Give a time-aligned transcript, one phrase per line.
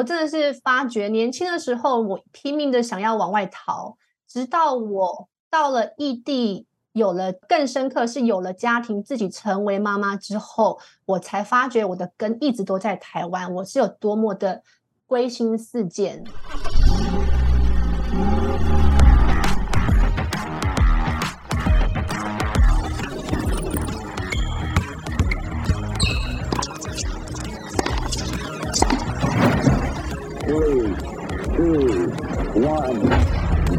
[0.00, 14.62] 我真的是发觉，年轻的时候我拼命的想要往外逃，直到我到了异地，有了更深刻是有了家庭，自己成为妈妈之后，我才发觉我的根一直都在台湾，我是有多么的
[15.04, 16.24] 归心似箭。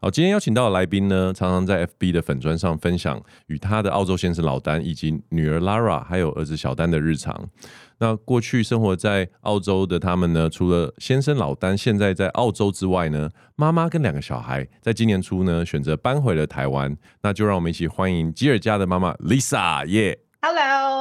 [0.00, 7.48] 好，今天邀请到的来宾呢，常常在 FB 的粉砖上分享与他的澳洲先生老丹以及女儿 Lara 还有儿子小丹的日常。
[7.98, 16.96] 那过去生活在澳洲的他们呢，除了先生老丹现在在澳洲之外呢，妈妈跟两个小孩在今年初呢选择搬回了台湾。
[17.22, 20.97] 那就让我们一起欢迎吉尔家的妈妈 Lisa 耶、yeah。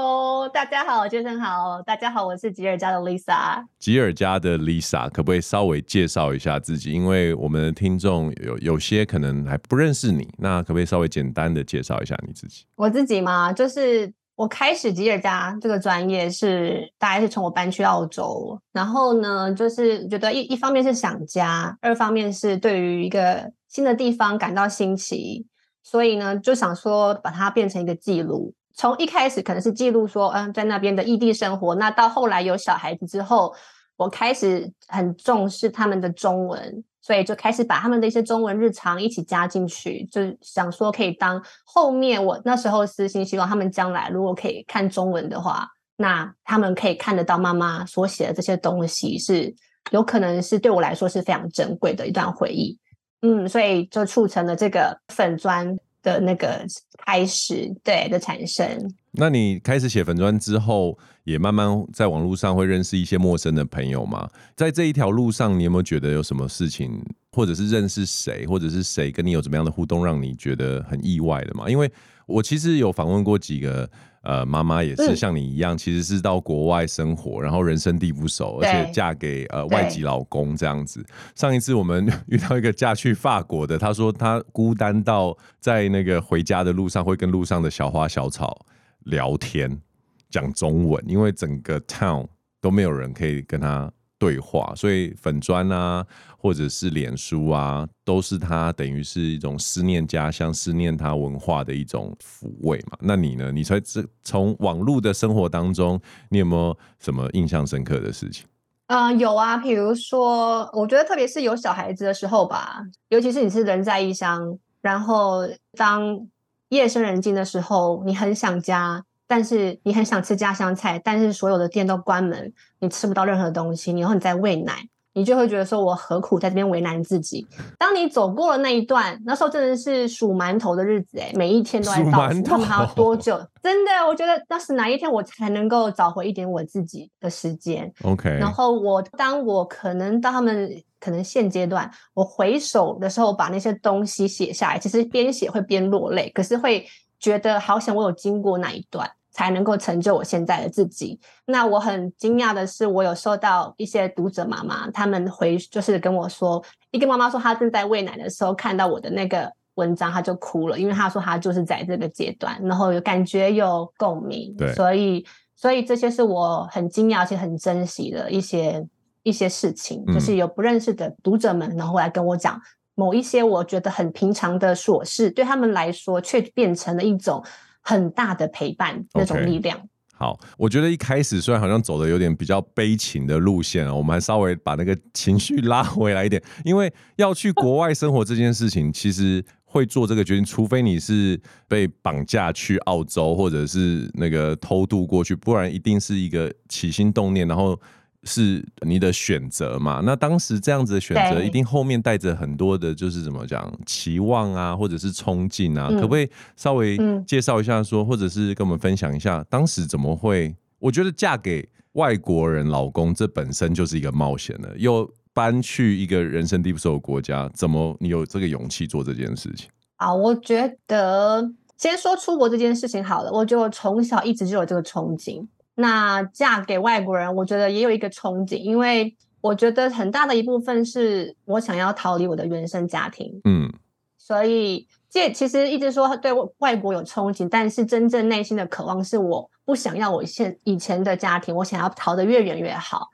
[0.47, 3.65] Hello，大家好，先生好，大家好，我是吉尔家的 Lisa。
[3.79, 6.93] 吉尔家的 Lisa，可不可以稍微介绍一下自己？
[6.93, 12.63] 因为我们的听众有有些可能还不认识你，那可不可以稍微简单的介绍一下你自己？
[12.75, 25.45] 我自己嘛，就是我开始吉尔家这个专业是大概是从我搬去澳洲，然后呢，就是觉得一一方面是想家，二方面是对于一个新的地方感到新奇，
[25.83, 28.53] 所以呢，就想说把它变成一个记录。
[28.77, 31.73] 从一开始可能是记录说，嗯，在那边的异地生活。
[31.75, 33.51] 那到后来有小孩子之后，
[33.97, 49.55] 我开始很重视他们的中文，所以就开始把他们的一些中文日常一起加进去，就想说可以当后面我那时候私心希望他们将来如果可以看中文的话，那他们可以看得到妈妈所写的这些东西，是
[49.89, 52.77] 有可能是对我来说是非常珍贵的一段回忆。
[53.23, 55.75] 嗯，所以就促成了这个粉专。
[56.01, 56.65] 的那个
[57.05, 58.65] 开始，对的产生。
[59.11, 64.29] 那你开始写粉砖之后，也慢慢在网络上会认识一些陌生的朋友吗？
[64.55, 71.69] 在这一条路上，你有没有觉得有什么事情，或者是认识谁，或者是谁跟你有怎么样的互动，让你觉得很意外的吗？
[71.69, 71.91] 因为
[72.25, 73.89] 我其实有访问过几个。
[74.27, 81.01] 呃，妈妈也是像你一样，其实是到国外生活，然后人生地不熟，而且嫁给呃外籍老公这样子。
[81.33, 88.65] 上一次我们 遇到一个嫁去法国的，她说她孤单到在那个回家的路上会跟路上的小花小草
[89.05, 89.81] 聊天，
[90.29, 92.27] 讲中文，因为整个 town
[92.59, 93.89] 都没有人可以跟她
[94.19, 96.05] 对话，所以粉砖啊，
[96.37, 102.97] 或者是脸书啊，都是他等于是一种思念家乡、思念他文化的一种抚慰嘛。
[102.99, 103.51] 那你呢？
[103.51, 108.45] 你在这从网络的生活当中，你有没有什么印象深刻的事情？
[108.87, 116.27] 嗯、有啊，比如说，我觉得特别是有小孩子的时候吧，尤其是你是人在异乡，然后当
[116.69, 119.03] 夜深人静的时候，你很想家。
[119.27, 123.91] 但是你很想吃家乡菜，但是所有的店都关门，你吃不到任何东西。
[123.91, 127.45] 然后你在喂奶，你就会觉得说：“我何苦在这边为难自己？”
[127.77, 133.35] 当你走过了那一段，那时候真的是数馒头的日子，哎，每一天都在倒数，他们还要多久？
[133.61, 138.29] 真的，我觉得那是哪一天我才能够找回一点我自己的时间？OK。
[138.29, 146.87] 然后我当我可能到他们可能现阶段，我回首的时候，把那些东西写下来，其实边写会边落泪，可是会
[147.19, 149.09] 觉得好想我有经过那一段。
[149.29, 151.19] 才能够成就我现在的自己。
[151.45, 156.59] 那我很惊讶的是，我有收到一些读者妈妈，他们回就是跟我说，
[156.89, 164.55] 一个妈妈说她正在喂奶的时候看到我的那个文章，她就哭了，因为她说她就是在这个阶段，然后有感觉有共鸣。
[164.57, 165.23] 对，所以
[165.55, 168.83] 所以这些是我很惊讶且很珍惜的一些
[169.21, 172.59] 一些事情，就是有不认识的读者们，然后来跟我讲
[172.97, 177.41] 某一些我觉得很平常的琐事，对他们来说却变成了一种。
[177.89, 179.77] 很大的陪伴那种力量。
[179.77, 179.83] Okay.
[180.11, 197.79] 好，我觉得一开始虽然好像走的有点比较悲情的路线啊，我们还稍微把那个情绪拉回来一点，因为要去国外生活这件事情，其实会做这个决定，除非你是被绑架去澳洲，或者是那个偷渡过去，不然一定是一个起心动念，然后。
[198.27, 200.01] 是你的选择嘛？
[200.03, 210.55] 那当时这样子的选择，一定后面带着很多的，就是怎么讲期望啊，或者是冲劲啊、嗯，可不可以稍微介绍一下说，或者是跟我们分享一下，当时怎么会？
[210.79, 219.69] 我觉得嫁给外国人老公，这本身就是一个冒险了，又搬去一个人生地不熟的国家，怎么你有这个勇气做这件事情？
[219.95, 223.31] 啊，我觉得先说出国这件事情好了。
[223.31, 225.47] 我觉得我从小一直就有这个憧憬。
[225.79, 233.39] 那嫁给外国人，我觉得也有一个憧憬，因为我觉得很大的一部分是我想要逃离我的原生家庭。
[233.43, 233.71] 嗯，
[234.17, 243.09] 所以这其实一直说对外国有憧憬，但是真正内心的渴望是我不想要我现以前的家庭，我想要逃得越远越好。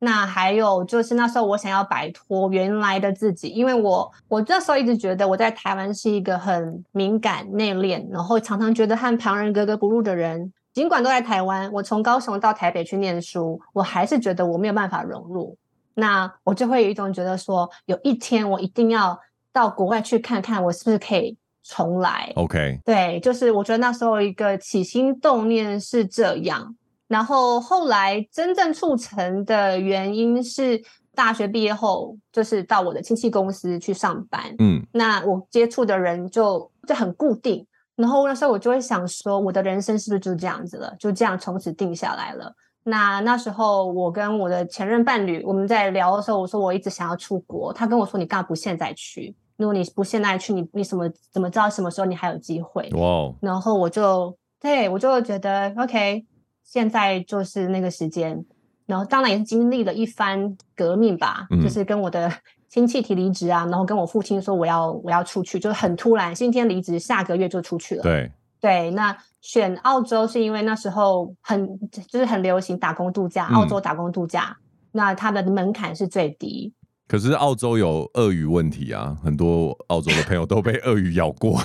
[0.00, 10.52] 那还有就是那时候我想要摆脱原来的自己，因为我我那时候一直觉得我在台湾是一个很敏感内敛，然后常常觉得和旁人格格不入的人。
[10.72, 15.56] 尽管都在台湾，我从高雄到台北去念书，我还是觉得我没有办法融入。
[15.94, 19.18] 那我就会有一种觉得说，有一天我一定要
[19.52, 22.32] 到国外去看看，我是不是可以重来。
[22.36, 26.76] OK，对，就是我觉得那时候一个起心动念是这样。
[27.08, 30.80] 然后后来真正促成的原因是
[31.14, 34.54] 大学毕业后，就是到我的亲戚公司去上班。
[34.58, 37.66] 嗯，那我接触的人就就很固定。
[37.98, 40.94] 然后那时候我就会想说，我的人生是不是就这样子了？
[40.98, 42.54] 就这样从此定下来了。
[42.84, 47.72] 那那时候我跟我的前任伴侣我们在聊的时候，我说我一直想要出国。
[47.72, 49.34] 他跟我说，你干嘛不现在去？
[49.56, 52.88] 如果你不现在去，你你什么怎么知道什么时候你还有机会？
[52.92, 53.34] 哇！Wow.
[53.42, 56.24] 然后我就对我就觉得 OK。
[56.62, 58.44] 现在就是那个时间，
[58.84, 62.30] 然后当然也是经历了一番革命吧，嗯、就是跟我的
[62.68, 68.02] 亲戚提离职啊，然后跟我父亲说我要我要出去，就是很突然，今天离职，下个月就出去了。
[68.02, 68.30] 对
[68.60, 71.66] 对，那选澳洲是因为那时候很
[72.10, 74.62] 就是很流行打工度假，澳洲打工度假，嗯、
[74.92, 76.72] 那它的门槛是最低。
[77.06, 81.58] 可是澳洲有鳄鱼问题啊，很多澳洲的朋友都被鳄鱼咬过，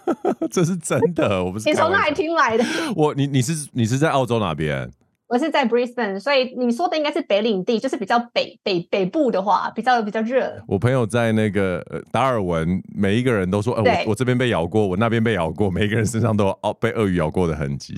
[0.52, 1.66] 这是真的，我不是。
[1.70, 2.64] 你从哪里听来的？
[2.94, 4.90] 我你你是你是在澳洲哪边？
[5.30, 10.60] 我是在 Brisbane，所以你说的应该是北领地，就是比较北北北部的话，比较比较热。
[10.66, 11.80] 我朋友在那个
[12.10, 17.94] 达尔文，每一个人都说，呃、对我我这边被咬过，我那边被咬过，每一个人身上都有被鳄鱼咬过的痕迹。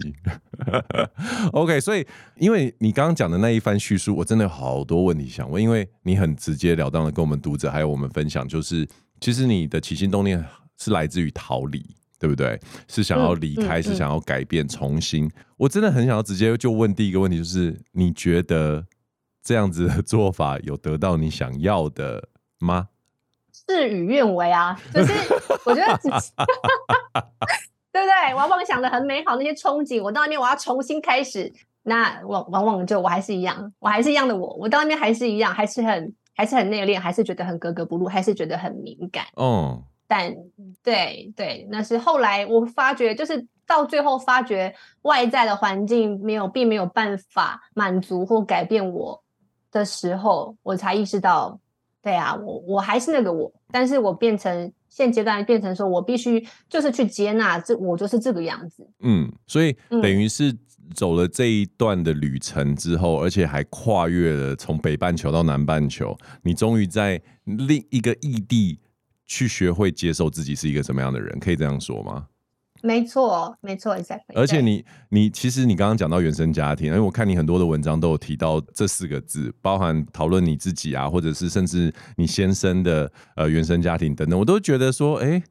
[1.55, 2.07] OK，所以
[2.37, 8.87] 因为你刚刚讲的那一番叙述，我真的有好多问题想问，因为你很直截了当的跟我们读者还有我们分享，就是
[9.21, 10.45] 其实你的起心动念
[10.79, 11.83] 是来自于逃离。
[12.23, 12.57] 对不对？
[12.87, 15.29] 是想要离开，嗯嗯、是想要改变，重新。
[15.57, 18.87] 我真的很想要直接就问第一个问题，就是你觉得
[19.43, 22.29] 这样子的做法有得到你想要的
[22.61, 22.87] 吗？
[23.51, 24.81] 事与愿违啊！
[24.95, 25.13] 就是
[25.67, 25.99] 我觉得，
[27.91, 28.35] 对不对？
[28.37, 31.53] 往往想的很美好，那些憧憬，我到那边我要重新开始，
[31.83, 39.25] 那往往往就我还是一样，我还是一样的我，我到那边还是一样，还是很还是很内敛，还是觉得很格格不入，还是觉得很敏感。
[39.35, 39.83] 哦。
[40.13, 40.31] 但
[40.83, 49.23] 对对，那是后来我发觉，就是到最后发觉外在的环境没有，并没有办法满足或改变我
[49.71, 51.59] 的时候，我才意识到，
[52.03, 58.87] 对啊，我我还是那个我，但是我变成现阶段变成说我必须就是去接纳这我就是这个样子。
[59.01, 60.55] 嗯，所以等于是
[60.95, 68.79] 走了这一段的旅程之后，嗯、而且还跨越了从北半球到南半球，你终于在另一个异地。
[69.27, 72.27] 去学会接受自己是一个什么样的人，可以这样说吗？
[72.85, 74.35] 没错，没错，exactly。
[74.35, 85.43] 而且你，你其实你刚刚讲到原生家庭，因为我看你很多的文章都有提到这四个字，包含讨论你自己啊，或者是甚至你先生的呃原生家庭等等，我都觉得说，哎、欸，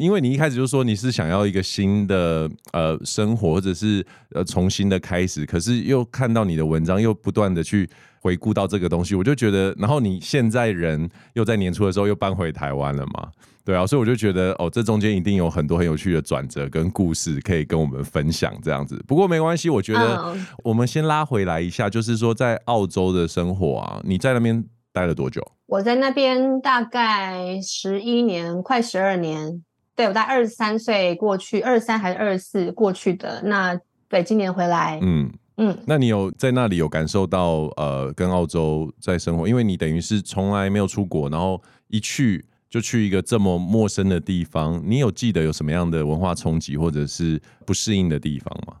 [0.00, 7.88] 因为你一开始就说你是想要一个新的呃生活，或者是呃重新的开始，可是又看到你的文章，又不断的去。
[8.22, 13.28] 回顾到这个东西，我就觉得，然后你现在人又在年初的时候又搬回台湾了嘛？
[13.64, 19.02] 对啊，所以我就觉得，哦，这中间一定有很多很有趣的转折跟故事可以跟我们分享这样子。
[19.08, 25.42] 不过没关系，我觉得我们先拉回来一下，就是说在澳洲的生活啊，你在那边待了多久？
[25.64, 29.62] 我在那边大概十一年，快十二年。
[30.00, 33.42] 对，我在二十三岁过去，二十三还是二十四过去的。
[33.42, 33.78] 那
[34.08, 35.30] 对，今年回来，嗯。
[35.58, 48.76] 嗯，那你有在那里有感受到呃，跟澳洲在生活，因为你等于是从来没有出国，然后一去就去一个这么陌生的地方，你有记得有什么样的文化冲击或者是不适应的地方吗？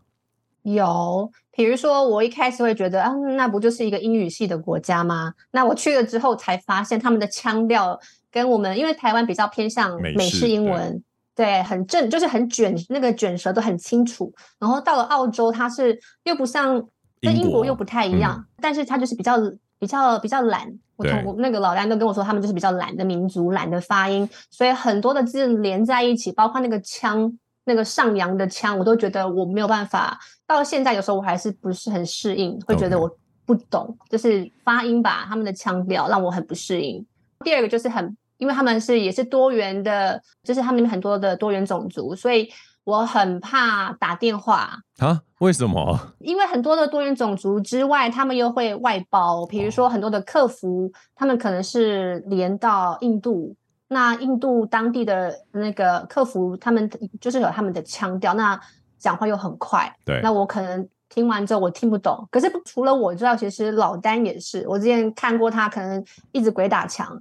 [0.62, 5.34] 有，比如说我一开始会觉得啊，那不就是一个英语系的国家吗？
[5.50, 8.00] 那我去了之后才发现他们的腔调
[8.32, 11.02] 跟我们，因为台湾比较偏向美式英文。
[11.34, 14.32] 对，很正，就是很卷，那个卷舌都很清楚。
[14.58, 16.82] 然后到了澳洲，它是又不像
[17.20, 19.36] 跟英国又不太一样，嗯、但是它就是比较
[19.78, 20.66] 比较比较懒。
[20.96, 27.32] 我同对那个老丹都跟我说，他们就是比较懒的民族，懒的发音，所以很多的字连在一起，包括那个腔，
[27.64, 30.18] 那个上扬的腔，我都觉得我没有办法。
[30.46, 33.10] 到现在有时候我还是不是很适应，会觉得我
[33.46, 37.06] 不懂，就是发音吧，他们的腔调让我很不适应。
[37.42, 42.48] 第二个就是很，因为他们是也是多元的，就是他们很多的多元种族，所以
[42.84, 45.20] 我很怕打电话啊。
[45.40, 45.98] 为什么？
[46.18, 53.54] 因为很多的多元种族之外，他们又会外包，比如说很多的客服，他们可能是连到印度。
[53.92, 56.88] 那印度当地的那个客服，他们
[57.20, 58.58] 就是有他们的腔调，那
[58.98, 59.92] 讲话又很快。
[60.04, 62.24] 对，那我可能听完之后我听不懂。
[62.30, 64.64] 可是除了我知道，其实老丹也是。
[64.68, 67.20] 我之前看过他，可能一直鬼打墙，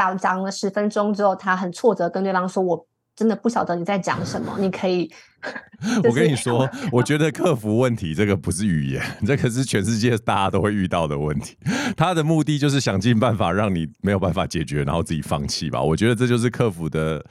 [0.00, 5.12] 打讲了十分钟之后，他很挫折，跟对方说：“我。”真的不晓得你在讲什么，你可以。
[6.04, 11.54] 我跟你说，我觉得克服问题这个不是语言，这个是全世界大家都会遇到的问题。
[11.98, 15.82] 他的目的就是想尽办法让你没有办法解决，然后自己放弃吧。
[15.82, 17.22] 我觉得这就是克服的。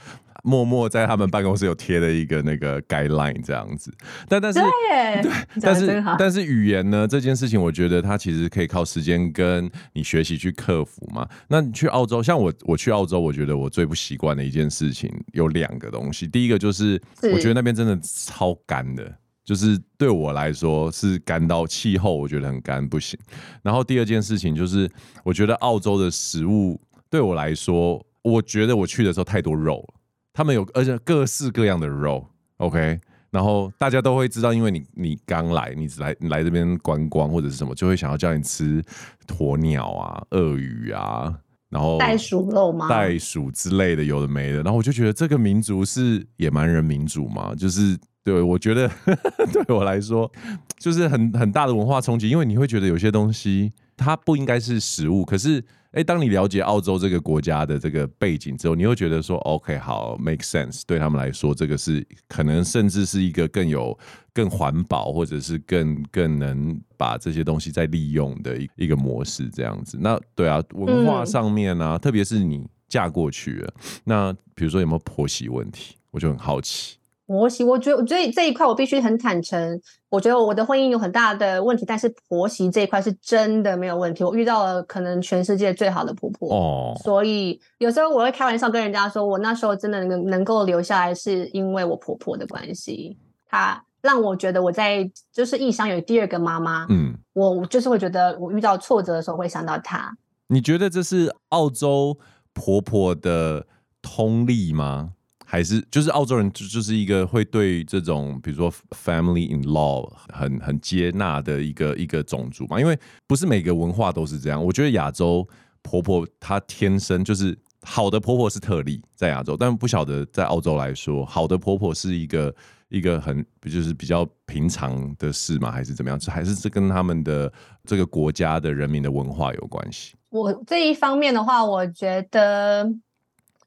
[0.49, 3.93] 默默在他们办公室有贴了一个那个 guideline 这样子，
[4.27, 11.27] 但但是对， 但是但是语言呢这件事情，我觉得它其实可以靠时间跟你学习去克服嘛。
[11.47, 16.27] 那你去澳洲，像我我去澳洲，我觉得我最不习惯的一件事情有两个东西。
[16.27, 16.99] 第一个就是
[17.31, 19.13] 我觉得那边真的超干的，
[19.45, 23.19] 就是对我来说是干到气候，我觉得很干不行。
[23.61, 24.89] 然后第二件事情就是，
[25.23, 29.98] 我觉得澳洲的食物对我来说，我觉得我去的时候太多肉了。
[30.33, 32.25] 他们有，而且各式各样的肉
[32.57, 38.81] ，OK，然后大家都会知道，因为你你刚来，你来你来这边观光或者是什么，就会想要叫你吃
[39.27, 41.35] 鸵鸟啊、鳄鱼啊，
[41.69, 42.87] 然后袋鼠肉吗？
[42.87, 44.63] 袋鼠之类的，有的没的。
[44.63, 48.89] 然后我就觉得这个民族是野蛮人民族嘛，就是对我觉得
[49.51, 50.31] 对我来说
[50.77, 55.65] 就是很很大的文化冲击，因为你会觉得有些东西它不应该是食物，可是。
[55.91, 63.97] 哎，当你了解澳洲这个国家的这个背景之后，你会觉得说，OK，好，make sense，对他们来说，这个是可能甚至是一个更有、
[64.31, 69.97] 更环保，或者是更更能把这些东西再利用的一一个模式，这样子。
[69.99, 76.98] 那对啊，文化上面啊，嗯、特别是你嫁过去了，那比如说有没有婆媳问题，我就很好奇。
[77.29, 79.79] 婆媳，我觉得，我觉得这一块我必须很坦诚。
[80.09, 84.23] 我觉得我的婚姻有很大的问题，但是婆媳这一块是真的没有问题。
[84.23, 93.15] 我遇到了可能全世界最好的婆婆，哦，所以有时候我会开玩笑跟人家说，我那时候真的能能够留下来，是因为我婆婆的关系。
[93.47, 96.87] 她让我觉得我在就是异乡有第二个妈妈。
[96.89, 100.11] 嗯，我就是会觉得我遇到挫折的时候会想到她。
[100.47, 102.17] 你觉得这是澳洲
[102.53, 103.67] 婆婆的
[104.01, 105.11] 通例吗？
[105.51, 114.63] 还是就是澳洲人就就是一个会对这种比如说 family in law 很很接纳的一个一个种族嘛，因为不是每个文化都是这样。
[114.63, 115.47] 我觉得亚洲
[115.81, 122.55] 婆婆她天生就是好的婆婆是特例在亚洲，但不晓得在澳洲来说，好的婆婆是一个
[122.89, 126.19] 一个很就是比较平常的事嘛，还是怎么样？
[126.27, 127.51] 还是这跟他们的
[127.85, 130.13] 这个国家的人民的文化有关系？
[130.29, 132.93] 我这一方面的话，我觉得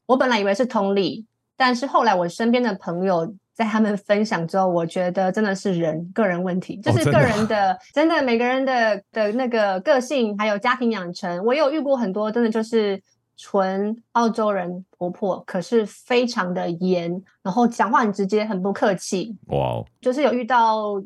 [0.07, 1.27] 我本来以为是通例。
[1.65, 11.45] 但是后来我身边的朋友在他们分享之后，我觉得真的是人个人问题，就是个人的，真的每个人的的那个个性，还有家庭养成。
[11.45, 13.01] 我有遇过很多，真的就是
[13.37, 19.37] 纯澳洲人婆婆，可是非常的严，然后讲话很直接，很不客气。
[19.47, 19.87] 哇，Wow.
[20.01, 21.01] 就是有遇到。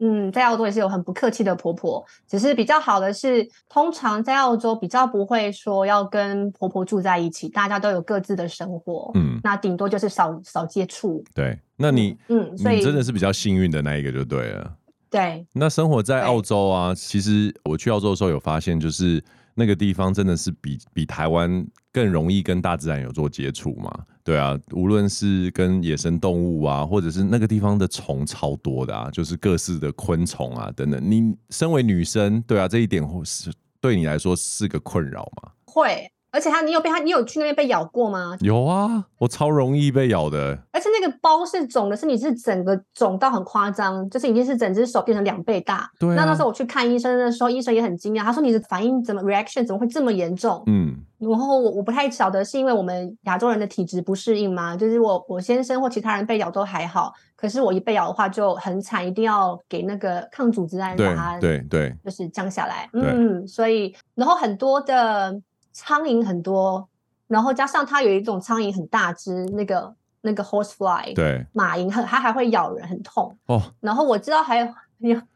[0.00, 9.10] 嗯，在澳洲也是有很不客气的婆婆，只是比较好的是，通常在澳洲比较不会说要跟婆婆住在一起，大家都有各自的生活。
[9.14, 11.24] 嗯，那顶多就是少少接触。
[11.34, 14.72] 对，那你嗯，所以你真的是比较幸运的那一个就对了。
[15.10, 19.22] 对，那生活在澳洲啊，其实我去澳洲的时候有发现，就是
[19.54, 21.66] 那个地方真的是比比台湾
[21.98, 23.90] 更容易跟大自然有做接触嘛。
[24.22, 31.02] 对啊，无论是跟野生动物啊，或者是那个地方的虫超多的啊，就是各式的昆虫啊等等。
[31.02, 35.50] 你身为女生，对啊，这一点或是对你来说是个困扰吗？
[35.64, 36.08] 会。
[36.30, 38.36] 而且他，你有被他，你有去那边被咬过吗？
[38.40, 40.58] 有啊，我超容易被咬的。
[40.72, 45.90] 而且那个包是肿的，是你是整个肿到很夸张，就是已经是整只手变成两倍大。
[45.98, 46.14] 对啊。
[46.14, 50.62] 那那时候我去看医生的时候，医生也很惊讶，他说你的反应怎么 reaction 怎么会这么严重？
[50.66, 50.96] 嗯。
[51.18, 54.76] 然后我我不太晓得是因为我们亚洲人的体质不适应吗？
[54.76, 62.88] 就是我我先生或其他人被咬都还好，可是我一被咬的话就很惨，一定要给那个抗组织胺把它对对，就是降下来。
[62.92, 65.40] 嗯，所以然后很多的。
[65.78, 66.88] 苍蝇很多，
[67.28, 73.62] 然后加上它有一种苍蝇很大只，那个那个 horsefly，对，马蝇很它还会咬人，很痛哦。
[73.78, 74.66] 然后我知道还有，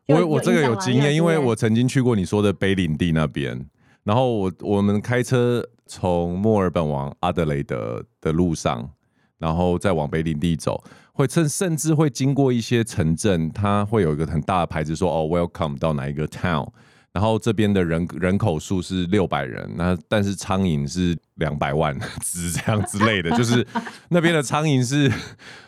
[0.06, 3.64] 有我我这个有经验，因为我曾经去过你说的北领地那边，
[4.02, 8.90] 然后我我们开车从墨尔本往阿德雷德的路上，
[9.38, 10.82] 然后再往北领地走，
[11.12, 16.68] 会甚甚至会经过一些城镇，它会有一个很大的牌子说哦，welcome 到哪一个 town。
[17.12, 23.66] 然后这边的人人口数是六百人，那但是苍蝇是两百万只这样之类的，就是
[24.08, 25.12] 那边的苍蝇是，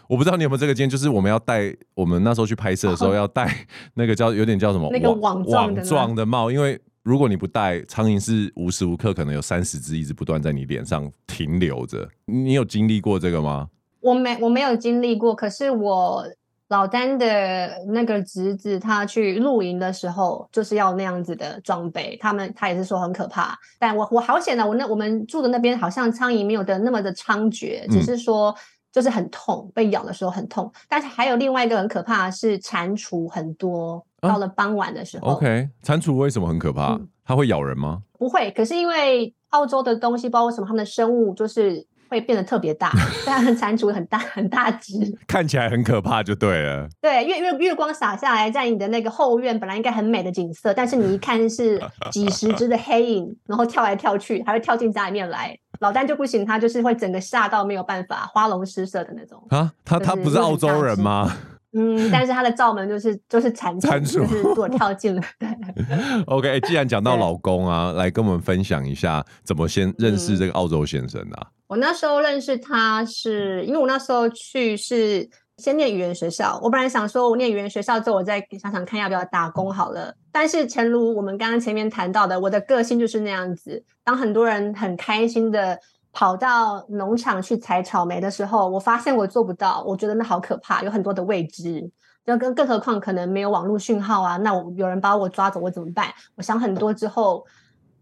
[0.08, 12.08] 我不知道你有没有这个经验，就是我们要戴，我们那时候去拍摄的时候要戴那个叫有点叫什么那个网状网状的帽，因为如果你不戴，苍蝇是无时无刻可能有三十只一直不断在你脸上停留着。
[12.24, 13.68] 你有经历过这个吗？
[14.00, 16.24] 我没我没有经历过，可是我。
[16.68, 22.16] 老丹的那个侄子，他去露营的时候，就是要那样子的装备。
[22.20, 24.64] 他们他也是说很可怕，但我我好险啊！
[24.64, 28.54] 我那我们住的那边好像苍蝇没有的那么的猖獗，只是说
[28.90, 30.72] 就是很痛，被咬的时候很痛。
[30.88, 35.28] 但是还有另外一个很可怕的是蟾蜍很多，到了傍晚的时候。
[35.28, 36.94] 啊、OK，蟾蜍为什么很可怕？
[36.94, 38.02] 嗯、它会咬人吗？
[38.18, 41.86] 不会，可是因为澳洲的东西，不知道为什么他们的生物就是。
[42.08, 42.90] 会变得特别大，
[43.24, 44.92] 虽然蟾蜍很大很大只，
[45.26, 46.88] 看起来很可怕就对了。
[47.00, 51.80] 对，月月月光洒下来，在你的那个后院本来应该很美的景色，但是你一看是
[52.10, 55.56] 几十只的黑影，然后跳来跳去，还会跳进家里面来。
[55.80, 59.42] 老丹就不行，他就是会整个吓到没有办法，花容失色的那种。
[59.50, 61.36] 啊，他他不是澳洲人吗？
[61.74, 65.22] 嗯，但是他的罩门就是就是蟾蜍，蟾蜍就是如果跳进了。
[65.38, 65.48] 对，
[66.26, 71.48] OK，欸，既然讲到老公啊，来跟我们分享一下怎么先认识这个澳洲先生的啊。
[71.66, 80.14] 我那时候认识他是因为我那时候去是先念语言学校，我本来想说我念语言学校之后，我再想想看要不要打工好了。
[80.30, 83.82] 但是诚如我们刚刚前面谈到的，我的个性就是那样子。
[84.04, 85.78] 当很多人很开心的
[86.14, 91.90] 跑到农场去采草莓的时候，我发现我做不到，我觉得那好可怕，有很多的未知。
[92.24, 96.06] 就更更何况可能没有网络讯号啊，那我有人把我抓走，我怎么办？
[96.36, 97.44] 我想很多之后，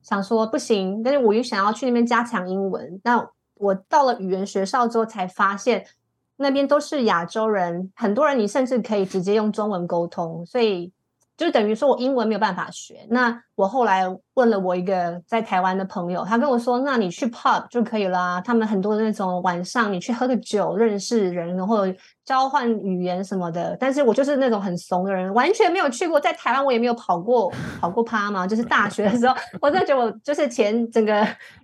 [0.02, 3.28] 想说不行，但是我又想要去那边加强英文，那。
[3.56, 5.86] 我到了语言学校之后，才发现
[6.34, 10.92] 那边都是亚洲人，很多人你甚至可以直接用中文沟通，所以
[11.36, 13.06] 就等于说我英文没有办法学。
[13.08, 14.04] 那我后来
[14.34, 21.86] 问了我一个在台湾的朋友，他跟我说：“那你去 pub 就可以啦，他们很多那种晚上你去喝个酒认识人，然后。”
[22.24, 26.20] 交换语言什么的，但是我就是那种很怂的人，完全没有去过。
[26.20, 28.46] 在台湾，我也没有跑过跑过趴嘛。
[28.46, 31.12] 就是大学的时候，我真的觉得我就是前整个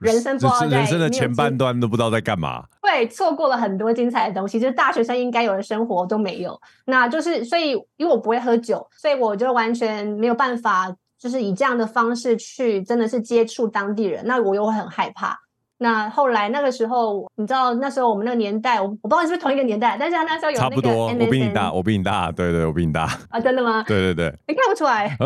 [0.00, 2.64] 人生不知道在，人生的前半段都不知道在干嘛。
[2.82, 6.60] 对，错过了很多精彩的东西，就是大学生应该有的生活都没有。
[6.86, 14.24] 那就是所以，因为我不会喝酒，所以我就完全没有办法，就是以这样的方式去真的是接触当地人。
[14.26, 15.36] 那我又会很害怕。
[15.80, 23.84] 那后来那个时候，你知道那时候我们那个年代，我我不知道是不是同一个年代，但是他那时候有差不多，我比你大，我比你大，对对，我比你大啊，真的吗？
[23.86, 25.16] 对对对，你看不出来，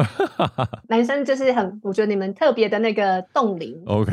[0.90, 3.74] 男生就是很，我觉得你们特别的那个冻龄。
[3.86, 4.12] OK，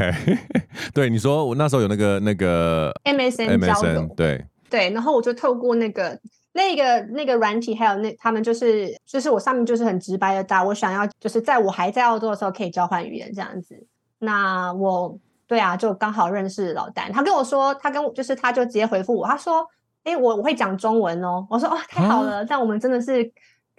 [0.95, 6.17] 对，你说我那时候有那个那个 MSN 交友，对对，然后我就透过那个
[6.59, 13.87] 那个那个软体，还有那他们就是就是我上面就是很直白的打，我想要就是在我还在澳洲的时候可以交换语言这样子，
[14.19, 15.17] 那我。
[15.49, 19.67] 对啊，就刚好认识老丹，他跟我说，他跟我就是，他就直接回复我，他说
[20.05, 23.23] ：“哎，我我会讲中文哦。”我说：“哦，太好了，但、啊、我们真的是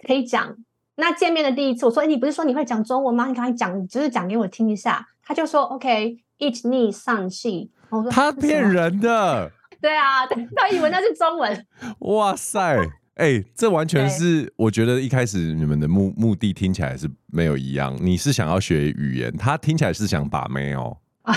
[0.05, 0.53] 可以讲。”
[0.99, 3.27] 那见面的第一次，我说：“哎，你不是说你会讲中文吗？
[3.27, 9.49] 你赶快讲，就是讲给我听一下。”他就说：“OK，eat me 上气。”我说：“他骗人的。”
[9.81, 11.65] 对啊，他以为那是中文。
[11.99, 12.77] 哇塞，
[13.15, 17.97] 哎，这完全是我觉得一开始你们的目目的听起来是没有一样。
[17.99, 20.97] 你是想要学语言，他听起来是想把妹哦。
[21.23, 21.35] 啊。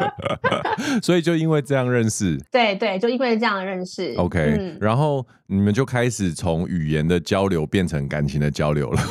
[1.02, 9.02] 所以就因为这样认识，对对，就因为这样认识，OK，嗯，然后你们就开始从语言的交流变成感情的交流了。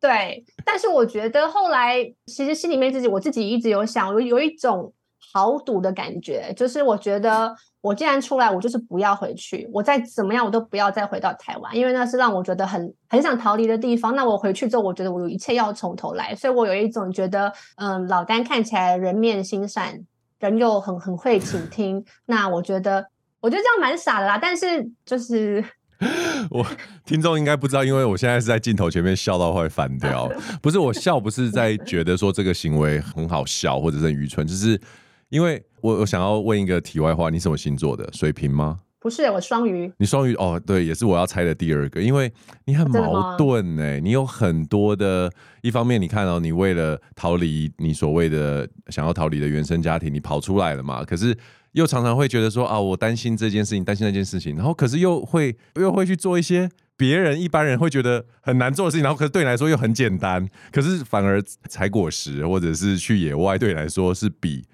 [0.00, 4.92] 对，但是我觉得后来其实心里面自己，我自己一直有想，有有一种。
[5.32, 14.14] 豪赌的感觉，就是我觉得我既然出来，我就是不要回去，我再怎么样，我都不要再回到台湾，因为那是让我觉得很很想逃离的地方。
[14.16, 20.04] 那我回去之后，我觉得我有一切要从头来，所以我有一种觉得，嗯，老丹看起来人面心善，
[20.40, 22.04] 人又很很会倾听。
[22.24, 23.06] 那我觉得，
[23.40, 24.38] 我觉得这样蛮傻的啦。
[24.40, 25.64] 但是就是，
[26.50, 26.66] 我
[27.04, 30.28] 听众应该不知道，因为我现在是在镜头前面笑到会翻掉，
[30.62, 34.80] 不是我笑，不是在觉得说这个行为很好笑或者是愚蠢，就是。
[35.28, 38.08] 因为我我想要问一个题外话，你什么星座的？
[38.12, 38.80] 水瓶吗？
[38.98, 39.92] 不是，我双鱼。
[39.98, 42.02] 你双鱼哦，对，也是我要猜的第二个。
[42.02, 42.32] 因为
[42.64, 45.30] 你很矛盾哎，你有很多的，
[45.62, 51.04] 一方面你看到、哦、你为了逃离你所谓的想要逃离的原生家庭，你跑出来了嘛？
[51.04, 51.36] 可是
[51.72, 64.64] 又常常会觉得说啊，我担心这件事情，担心那件事情，然后可是又会又会去做一些别人一般人会觉得很难做的事情，然后可是对你来说又很简单，可是反而采果实或者是去野外对你来说是比。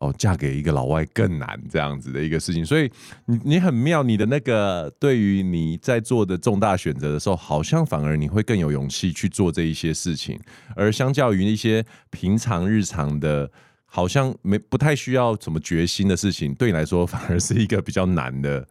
[0.00, 2.66] 哦，嫁给一个老外更难这样子的一个事情。
[2.66, 2.90] 所以
[3.24, 10.38] 你你很妙，你的那个对于你在做的重大选择的时候，好像反而你会更有勇气去做这一些事情，
[10.76, 13.50] 而相较于那些平常日常的。
[13.92, 18.64] 好像没不太需要什么决心的事情，对你来说反而是一个比较难的。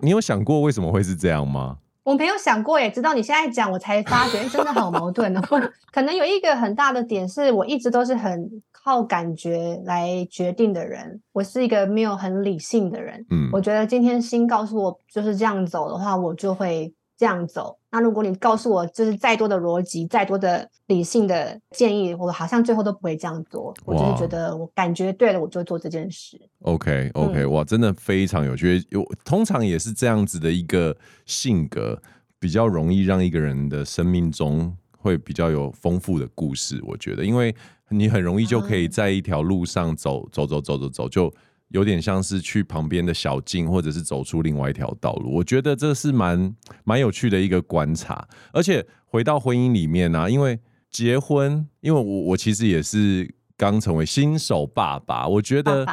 [0.00, 1.78] 你有想过为什么会是这样吗？
[2.08, 5.42] 我没有想过，耶，直到你现在讲，我才发觉真的好矛盾哦。
[5.92, 13.26] 可能有一个很大的点是我一直都是很靠感觉来决定的人，我是一个没有很理性的人。
[13.28, 16.94] 嗯，我觉得今天心告诉我就是这样走的话，我就会。
[17.18, 23.74] 这样走，那如果你告诉我，就是再多的逻辑、再多的理性的建议，我好像最后都不会这样做。
[23.84, 26.40] 我就是觉得，我感觉对了，我就做这件事。
[26.62, 28.86] Okay, 哇，真的非常有趣。
[28.90, 32.00] 有通常也是这样子的一个性格，
[32.38, 36.80] 比较容易让一个人的生命中会比较有丰富的故事。
[36.86, 37.52] 我觉得，因为
[37.88, 41.34] 你很容易就可以在一条路上走，走，走，走，走，走，就。
[41.68, 45.34] 有点像是去旁边的小径，或者是走出另外一条道路。
[45.34, 46.54] 我觉得这是蛮
[46.84, 48.26] 蛮有趣的一个观察。
[48.52, 50.58] 而且回到婚姻里面呢、啊，因为
[50.90, 55.86] 结婚，因为我我其实也是刚成为新手爸爸，我觉得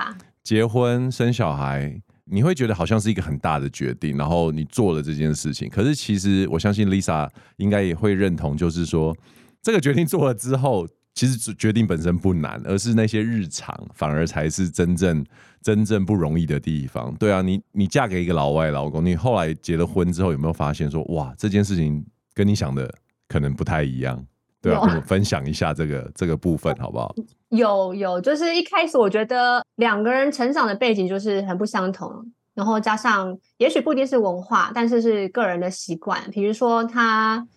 [0.43, 5.69] 结婚生小孩，你会觉得好像是一个很大的决定，然后你做了这件事情。
[5.69, 9.15] 可是其实我相信 Lisa 应该也会认同，就是说
[9.61, 10.87] 这个决定做了之后。
[11.15, 15.25] 其实决定本身不难，而是那些日常反而才是真正
[15.61, 17.15] 真正不容易的地方。
[17.15, 22.93] 对啊，你你嫁给一个老外老公，你后来结了婚之后，有没有发现说，哇，这件事情跟你想的
[23.29, 24.21] 可能不太一样？
[24.61, 27.15] 对啊，跟我分享一下这个这个部分 好不好？
[27.47, 32.11] 有有，就是一开始我觉得两个人成长的背景就是很不相同，
[32.53, 37.47] 然后加上也许不一定是文化，但是是个人的习惯，比如说他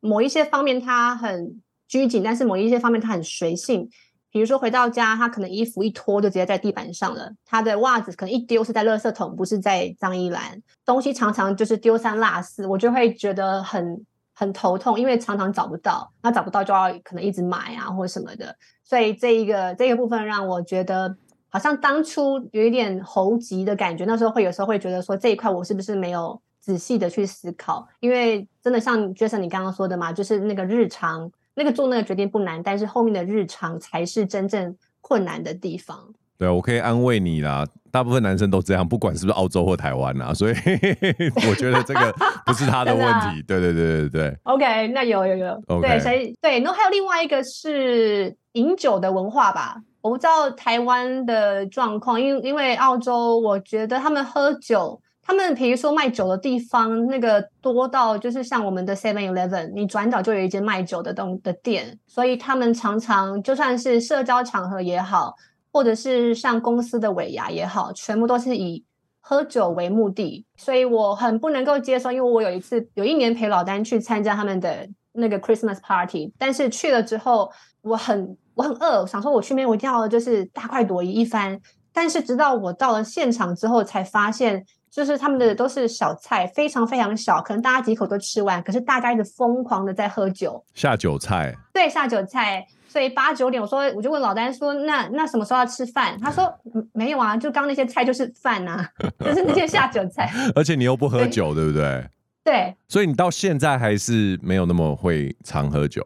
[0.00, 1.62] 某一些方面他很。
[1.94, 3.88] 拘谨，但是某一些方面他很随性。
[4.32, 10.60] 比如说回到家，他可能衣服一脱就直接在地板上了，他的袜子可能一丢是在垃圾桶，不是在脏衣篮。
[10.84, 14.04] 东西常常就是丢三落四，我就会觉得很
[14.34, 18.52] 很头痛，因为常常找不到，那找不到就要可能一直买啊或什么的。
[18.82, 21.16] 所以这一个这个部分让我觉得
[21.48, 24.04] 好像当初有一点猴急的感觉。
[24.04, 27.86] 那时候会有时候会觉得说，这一块我是不是没有仔细的去思考？
[28.00, 31.30] 因为真的像 Jason 你刚刚说的嘛，就是那个日常。
[31.54, 35.98] 那个做那个决定不难，但是后面的日常才是真正困难的地方。
[36.36, 40.54] 对，我可以安慰你啦，大部分男生都这样，不管是不是澳洲或台湾啊，所以
[41.48, 42.12] 我觉得这个
[42.44, 43.40] 不是他的问题。
[43.46, 44.38] 对对对对对。
[44.42, 45.46] OK，那有有有。
[45.68, 45.80] Okay.
[45.80, 49.76] 对，所以对，然后还有另外一个是饮酒的文化吧。
[50.02, 55.00] 我不知道台湾的状况，因为因为澳洲，我觉得他们喝酒。
[55.26, 65.34] 他们比如说卖酒的地方，那个多到就是像我们的 Seven Eleven，你转角就有一间卖酒的东的店，所以他们常常就算是社交场合也好，
[65.72, 68.84] 或者是像公司的尾牙也好，全部都是以
[69.20, 70.44] 喝酒为目的。
[70.58, 81.58] 所以我很不能够接受，因为我有一次有一年陪老丹去参加他们的那个 Christmas party，但是去了之后，我很我很饿，想说我去那边我一定要就是大快朵颐一番，
[81.94, 84.66] 但是直到我到了现场之后，才发现。
[84.94, 88.62] 就是他们的都是小菜，非常非常小，可能大家几口都吃完。
[88.62, 91.52] 可是大家一直疯狂的在喝酒，下酒菜。
[91.72, 92.64] 对，下酒菜。
[92.86, 96.48] 所以八九点，我说我就问老丹说：“那那什么时候要吃饭？”他说
[96.94, 102.08] ：“没有啊，就刚那些菜就是饭啊， 就是那些下酒菜。”而且你又不喝酒，对，对不对？
[102.44, 102.76] 对。
[102.86, 106.00] 所以你到现在还是没有那么会常喝酒。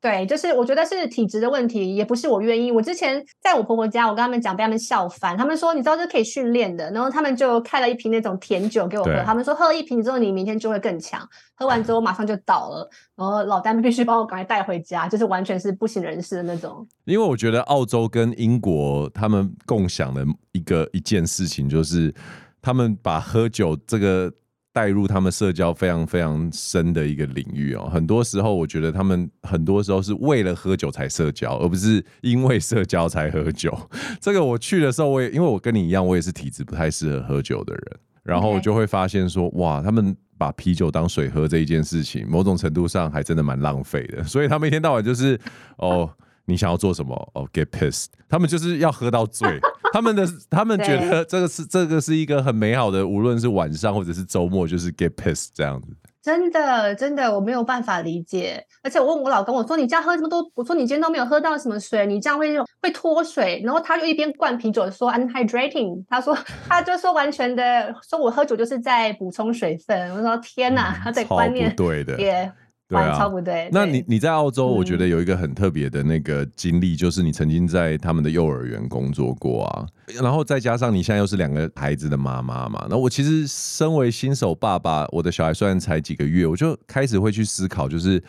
[0.00, 2.70] 对，就是我觉得是体质的问题，也不是我愿意。
[2.70, 5.36] 我之前在我婆婆家，我跟他们讲，被他们笑翻。
[5.36, 9.12] 他们说：“你知道这可以训练的。”然后他们就开了一瓶那种甜酒给我喝。
[9.24, 11.20] 他们说：“喝了一瓶之后，你明天就会更强。”
[11.56, 12.88] 喝完之后马上就倒了。
[13.16, 16.86] 然后老丹必须帮我赶快带回家，就是完全是不省人事的那种。
[17.04, 22.14] 因为我觉得澳洲跟英国他们共享的一个一件事情，就是
[22.62, 24.32] 他们把喝酒这个。
[24.78, 33.76] 带入他们社交非常非常深的一个领域哦，很多时候我觉得他们很多时候是为了喝酒才社交，而不是因为社交才喝酒。
[34.22, 44.22] 这个我去的时候，我也因为我跟你一样，我也是体质不太适合喝酒的人，然后我就会发现说，哇，他们把啤酒当水喝这一件事情，某种程度上还真的蛮浪费的。
[44.32, 45.36] 所以他们一天到晚就是
[45.78, 46.08] 哦。
[46.50, 47.14] 你想要做什么？
[47.34, 48.06] 哦、oh，get pissed。
[48.26, 49.60] 他们就是要喝到醉。
[49.92, 55.88] 他们的他们觉得这个是这个是一个很美好的，无论是晚上或者是周末，就是 get pissed 这样子。
[56.20, 58.62] 真的真的，我没有办法理解。
[58.82, 63.62] 而且我问我老公，我说你这样喝这么多，我说你今天都没有喝到什么水，你这样会会脱水。
[63.64, 66.04] 然后他就一边灌啤酒说 I'm hydrating。
[66.06, 66.36] 他说
[66.68, 70.14] 他就说完全的说我喝酒就是在补充水分。
[70.14, 72.20] 我说天哪，他的观念对的。
[72.20, 72.52] 也
[72.88, 73.68] 对啊，超不对。
[73.70, 79.86] 那你你在澳洲，我觉得有一个很特别的那个经历，嗯，就是你曾经在他们的幼儿园工作过啊，
[80.22, 82.86] 然后再加上你现在又是两个孩子的妈妈嘛。
[82.88, 88.22] 那我其实身为新手爸爸，我的小孩虽然才几个月，我就开始会去思考，就是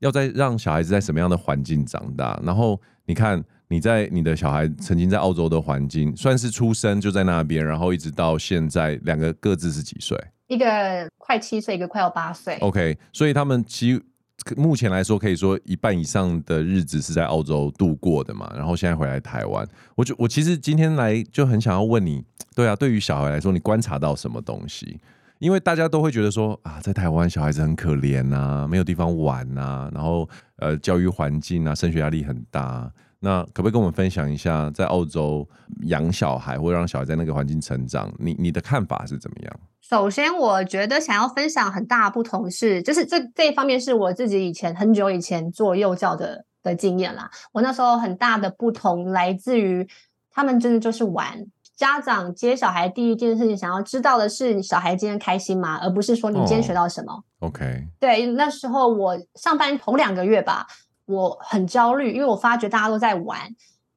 [0.00, 2.38] 要在让小孩子在什么样的环境长大。
[2.44, 10.18] 然后你看你在你的小孩曾经在澳洲的环境，算是出生就在那边，然后一直到现在，两个各自是几岁？
[10.52, 12.56] 一个快七岁，一个快要八岁。
[12.60, 13.98] OK，所以他们其
[14.54, 18.52] 目前来说，可以说一半以上的日子是在澳洲度过的嘛。
[18.54, 22.22] 然后现在回来台湾，我就我其实今天来就很想要问你，
[22.54, 25.00] 对啊，对于小孩来说，你观察到什么东西？
[25.38, 32.92] 因为大家都会觉得说啊，在台湾小孩子很可怜呐，没有地方玩呐，然后呃，教育环境啊，升学压力很大。
[33.20, 35.48] 那可不可以跟我们分享一下，在澳洲
[35.84, 39.60] 养小孩或让小孩在那个环境成长，你你的看法是怎么样？
[39.92, 47.30] 首先，我觉得想要分享很大不同是，就是这这一方面是我自己以前很久以前做幼教的的经验啦。
[47.52, 49.86] 我那时候很大的不同来自于
[50.30, 51.44] 他们真的就是玩。
[51.76, 55.78] 家长接小孩第一件事情想要知道的是，你小孩今天开心吗？
[55.82, 57.12] 而不是说你今天学到什么。
[57.40, 57.86] Oh, OK。
[58.00, 60.66] 对，那时候我上班头两个月吧。
[61.04, 63.40] 我很焦虑，因为我发觉大家都在玩，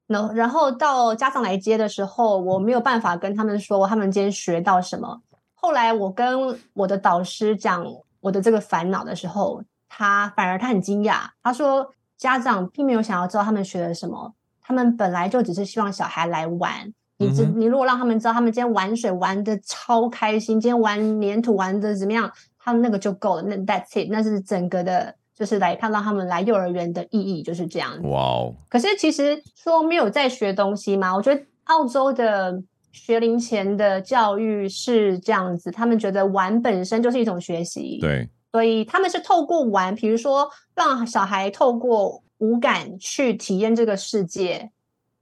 [0.07, 5.21] 然然后到家长来接的时候，我没有办法跟他们说他们今天学到什么。
[5.65, 7.83] 后来我跟我的导师讲
[8.19, 16.93] 我的这个烦恼的时候，他反而他很惊讶，他说家长并没有想要知道他们学了什么，他们本来就只是希望小孩来玩。
[17.17, 25.15] 你知你如果让他们知道他们今天玩水玩的超开心，今天玩粘土玩的怎么样，他们那个就够了，那 that's it，那是整个的。
[25.33, 27.91] 就是来看到他们来幼儿园的意义就是这样。
[28.03, 28.53] 哇哦！
[28.69, 31.13] 可是其实说没有在学东西吗？
[31.13, 32.63] 我觉得澳洲的
[32.95, 37.99] 学龄前的教育是这样子，他们觉得玩本身就是一种学习。
[37.99, 44.71] 对，所以他们是透过玩，比如说让小孩透过五感去体验这个世界，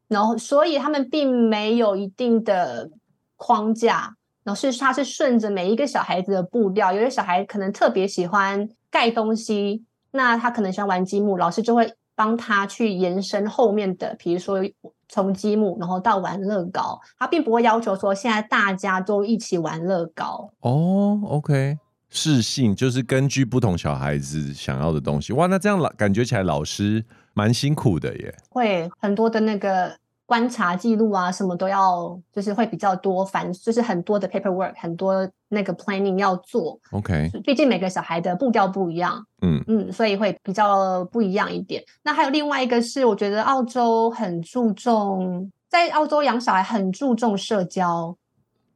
[0.07, 2.89] 然后所以他们并没有一定的
[3.35, 6.93] 框架，然后是他是顺着每一个小孩子的步调。
[6.93, 9.83] 有些小孩可能特别喜欢盖东西。
[10.15, 14.59] 那他可能喜欢玩积木，老师就会帮他去延伸后面的，比如说
[15.07, 16.99] 从积木，然后到玩乐高。
[17.17, 20.49] 他并不会要求说现在大家都一起玩乐高。
[20.61, 21.77] 哦，OK，
[22.09, 25.33] 适性就是根据不同小孩子想要的东西。
[25.33, 28.35] 哇，那这样老感觉起来老师蛮辛苦的耶。
[28.49, 29.97] 会很多的那个。
[30.25, 36.79] 观察记录啊，什么都要，就是会比较多繁，就是很多的 paperwork，很多那个 planning 要做。
[36.91, 41.83] OK，毕竟每个小孩的步调不一样，嗯嗯，所以会比较不一样一点。
[42.03, 48.15] 那还有另外一个是，我觉得澳洲很注重，在澳洲养小孩很注重社交。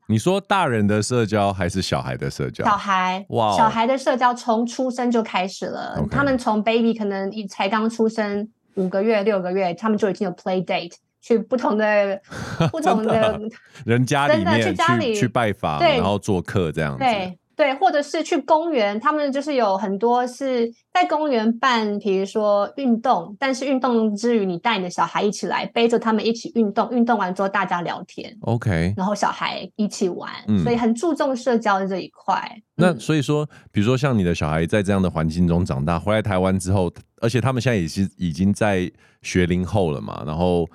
[0.09, 2.63] 你说大人的社交还是小孩的社交？
[2.63, 6.01] 小孩哇，wow，小孩的社交从出生就开始了。
[6.09, 10.93] 他们从 baby 可能一才刚出生五个月、六个月，他们就已经有 play date。
[11.21, 12.21] 去不同的
[12.71, 13.41] 不同的，的
[13.85, 16.99] 人家里面去家里去，拜访，然后做客这样子。
[16.99, 32.39] 对对，或者是去公园，他们就是有很多是在公园办，比如说运动，但是运动之余，你带你的小孩一起来，背着他们一起运动，运动完之后大家聊天，OK，然后小孩一起玩，嗯、所以很注重社交的这一块。
[32.75, 38.91] 那所以说，比如说像你的小孩在这样的环境中长大，回来台湾之后，而且他们现在也是已经在
[39.23, 40.69] 学龄后了嘛，然后。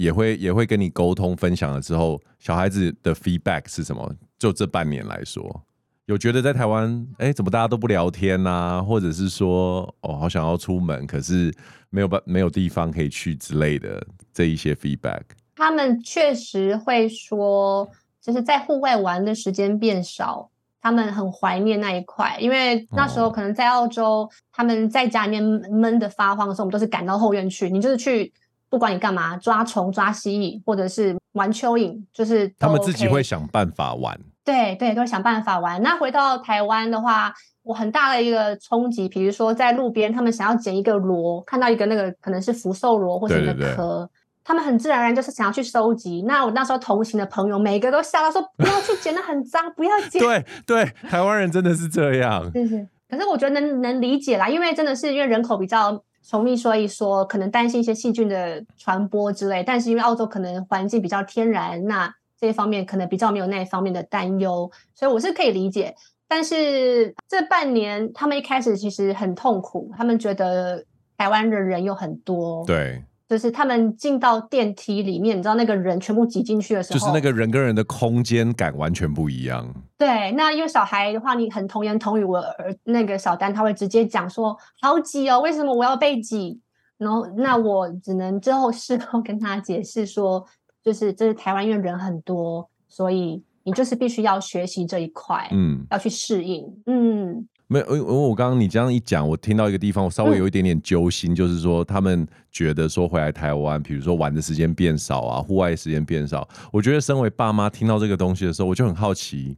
[0.00, 4.10] 也会也会跟你沟通分享了之后，小孩子的 feedback 是什么？
[4.38, 5.62] 就这半年来说，
[6.06, 8.80] 有觉得在台湾，哎，怎么大家都不聊天啊？
[8.80, 11.52] 或者是说，哦，好想要出门，可是
[11.90, 15.20] 没有办没有地方可以去之类的这一些 feedback。
[15.54, 17.86] 他们确实会说，
[18.22, 20.48] 就是在户外玩的时间变少，
[20.80, 28.32] 他们很怀念那一块，因为那时候可能在澳洲，哦、他们在家里面闷的发慌的时候，我们都是赶到后院去，你就是去。
[28.70, 34.18] 不管你干嘛，抓虫、抓蜥蜴，或者是玩蚯蚓，就是、OK、他们自己会想办法玩。
[34.44, 35.82] 对对，都会想办法玩。
[35.82, 44.08] 那回到台湾的话，我很大的一个冲击，比如说在路边，他们想要捡一个螺，看到一个那个可能是福寿螺或者一个壳，对对对，
[44.44, 46.22] 他们很自然而然就是想要去收集。
[46.22, 52.50] 那我那时候同行的朋友，每个都吓到说：“不要去捡，那很脏，不要捡。”对对，台湾人真的是这样。
[52.52, 56.02] 是是，可是我觉得能能理解啦，因为真的是因为人口比较。
[56.22, 65.94] 从密说一说，可能担心一些细菌的传播之类，但是因为澳洲可能环境比较天然，那这一方面可能比较没有那一方面的担忧，所以我是可以理解。
[66.28, 70.84] 但是这半年他们一开始其实很痛苦，他们觉得
[71.18, 79.74] 台湾的人又很多，对，就是他们进到电梯里面，你知道那个人全部挤进去的时候，就是那个人跟人的空间感完全不一样。
[80.00, 86.58] 对，那因为小孩的话，你很童言童语，我儿那个小丹他会直接讲说好挤哦，为什么我要被挤？
[86.96, 90.42] 然后那我只能之后事后跟他解释说，
[90.82, 97.46] 就是这是台湾因为人很多，所以你就是必须要学习这一块，嗯，要去适应，嗯。
[97.72, 106.48] 没有，因为我刚刚你这样一讲，我听到一个地方，我稍微有一点点揪心，嗯、就是说他们觉得说回来台湾，比如说玩的时间变少啊，户外时间变少。
[106.72, 109.56] 我觉得身为爸妈听到这个东西的时候，我就很好奇，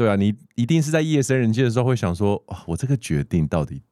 [0.00, 3.82] 对啊，你一定是在夜深人静的时候会想说，我这个决定到底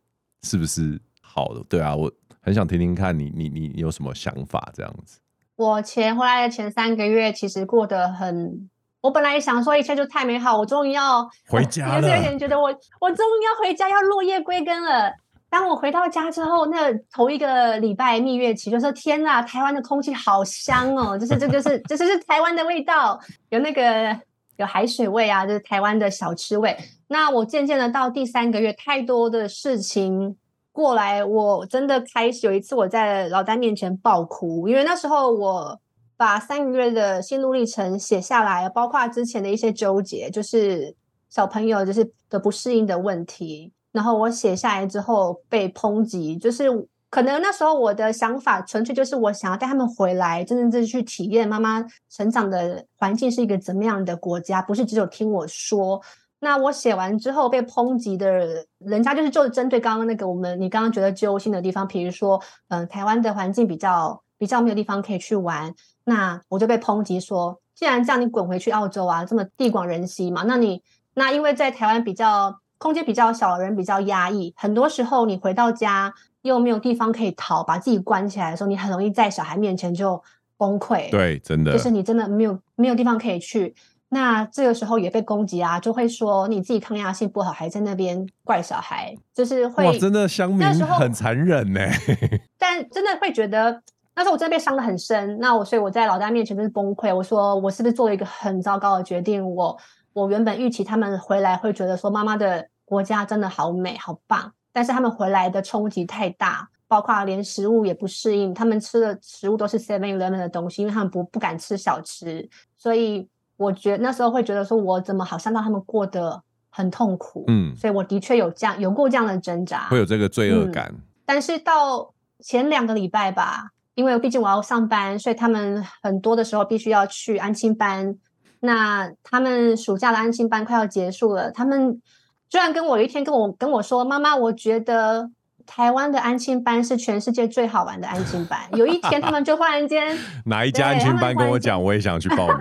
[0.42, 1.62] 是不是好的？
[1.68, 5.20] 对啊，我很想听听看你，你你你有什么想法这样子。
[5.56, 8.70] 我前回来的前三个月，其实过得很。
[9.02, 12.00] 我本来也想说一切就太美好，我终于要回家了。
[12.00, 12.68] 有点觉得我
[13.02, 15.12] 我终于要回家，要落叶归根了。
[15.50, 24.18] 当我回到家之后，那头一个礼拜蜜月期，就说天呐，台湾的空气好香哦，就是这就是这就是台湾的味道，有那个
[24.58, 26.76] 有海水味啊，就是台湾的小吃味。
[27.08, 30.36] 那我渐渐的到第三个月，太多的事情
[30.70, 35.80] 过来，我真的开始有一次我在老丹面前爆哭，因为那时候我。
[36.18, 40.92] 把三个月的心路历程写下来，包括之前的一些纠结，就是
[41.30, 43.72] 小朋友就是的不适应的问题。
[43.92, 46.64] 然后我写下来之后被抨击，就是
[47.10, 56.02] 可能那时候我的想法纯粹就是我想要带他们回来，真正正去体验妈妈成长的环境是一个怎么样的国家，不是只有听我说。
[56.40, 65.74] 那我写完之后被抨击的人家就是就是针对刚刚那个我们你刚刚觉得揪心的地方，比如说嗯、台湾的环境比较比较没有地方可以去玩。
[66.04, 70.44] 那我就被抨击说，既然这样，你滚回去澳洲啊，这么地广人稀嘛。
[70.46, 70.82] 那你
[71.14, 76.14] 那因为在台湾比较空间比较小，人比较压抑，很多时候你回到家
[76.48, 80.20] 又没有地方可以逃，把自己关起来的时候，你很容易在小孩面前就
[80.56, 81.08] 崩溃。
[81.10, 83.74] 对，真的，就是你真的没有没有地方可以去。
[84.08, 89.84] 那这个时候也被攻击啊，就会说你自己抗压性不好，还在那边怪小孩，就是会。
[89.84, 91.80] 哇，真的乡民很残忍呢。
[92.58, 93.80] 但真的会觉得。
[94.16, 97.14] 那时候我真的被伤的很深，那我所以我在老大面前就是崩溃。
[97.14, 99.48] 我说我是不是做了一个很糟糕的决定？
[99.54, 99.78] 我
[100.12, 121.00] 我原本预期他们回来会觉得说妈妈的国家真的好美好棒，但是他们回来的冲击太大，包括连食物也不适应，他们吃的食物都是 Seven Eleven 的东西，因为他们不不敢吃小吃，所以我觉得那时候会觉得说我怎么好像让他们过得很痛苦，嗯，所以我的确有这样有过这样的挣扎，会有这个罪恶感，嗯。
[121.24, 123.70] 但是到前两个礼拜吧。
[123.94, 128.16] 因为毕竟我要上班，所以他们很多的时候必须要去安亲班。
[128.60, 132.00] 那他们暑假的安亲班快要结束了，他们
[132.48, 135.30] 居然跟我有一天跟我跟我说：“妈妈，我觉得
[135.66, 138.60] 台湾的安亲班是全世界最好玩的安亲班。
[138.76, 142.58] ”有一天，他们就忽然间哪一家安亲班跟我讲，我也想去报名。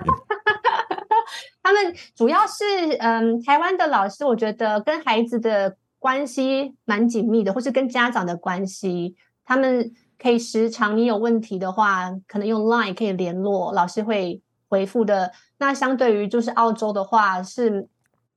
[1.62, 2.64] 他们主要是
[3.00, 9.92] 嗯，台湾的老师，我觉得跟孩子的关系蛮紧密的，或是跟家长的关系，他们。
[10.20, 15.30] 可以时常，你有问题的话，可能用 Line 可以联络，老师会回复的。
[15.58, 17.86] 那相对于就是澳洲的话，是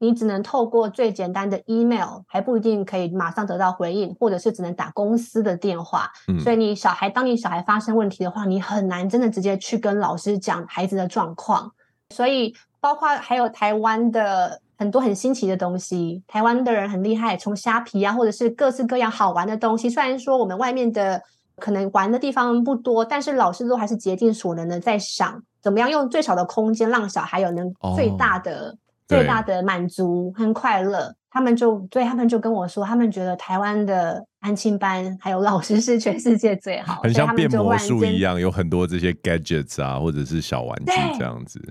[0.02, 6.12] 你只能透过最简单的 email，还不一定可以马上得到回应，或者是只能打公司的电话。
[6.28, 6.38] 嗯。
[6.40, 11.72] 所以你小孩，当你小孩发生问题的话，你很难真的直接去跟老师讲孩子的状况。
[12.10, 19.90] 所以包括还有台湾的很多很新奇的东西，台湾的人很厉害，从虾皮啊，或者是各式各样好玩的东西。
[19.90, 21.22] 虽然说我们外面的。
[21.58, 28.76] 可能玩的地方不多，但是老师都还是竭尽所能的在想怎么样用最少的空间让小孩有能最大的、哦、
[29.18, 31.14] 最大的满足和快乐。
[31.34, 41.62] 他们就对他们就跟我说，他们觉得台湾的安亲班还有老师是全世界最好，很像变魔术一样，有很多这些 gadgets 啊，或者是小玩具这样子。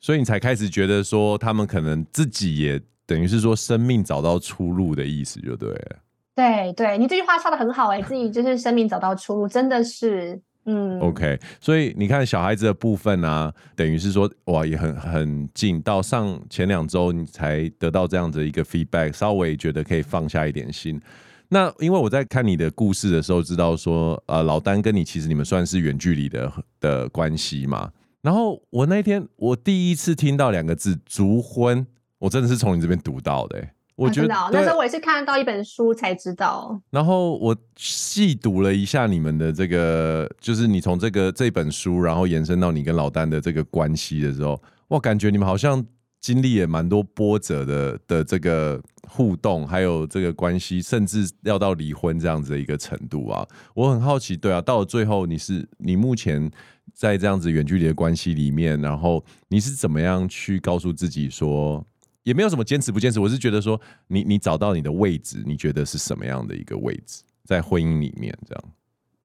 [0.00, 5.96] 所以你才开始觉得说，他们可能自己也等于是说生命找到出路的意思，就对了。
[6.36, 11.40] 对对，你这句话说的很好哎，自己就是生命找到出路，真的是，嗯，OK。
[11.62, 21.00] 所以你看小孩子的部分啊，等于是说哇，也很很近，到上前两周你才得到这样子一个 feedback，稍微觉得可以放下一点心。
[21.48, 27.90] 那因为我在看你的故事的时候，知道说呃，老丹跟你其实你们算是远距离的的关系嘛。
[28.20, 31.86] 然后我那天我第一次听到两个字“卒婚”，
[32.20, 33.66] 我真的是从你这边读到的。
[33.98, 36.80] 我觉得、啊、那时候我也是看到一本书才知道。
[36.88, 45.84] 然后我细读了一下你们的这个，就是你从这个这本书，然后延伸到你跟老丹的这个关系的时候，我感觉你们好像
[46.20, 53.44] 经历也蛮多波折的的这个互动，还有这个关系，甚至要到离婚这样子的一个程度啊。
[53.74, 56.48] 我很好奇，对啊，到了最后，你是你目前
[56.94, 61.84] 在这样子远距离的关系里面，然后你是怎么样去告诉自己说？
[62.28, 68.36] 也没有什么坚持不坚持，我是觉得说你你找到你的位置，你觉得是什么样的一个位置在婚姻里面？
[68.46, 68.64] 这样，